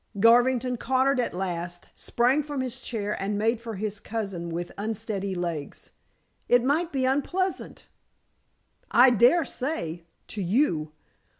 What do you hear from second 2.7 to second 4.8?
chair and made for his cousin with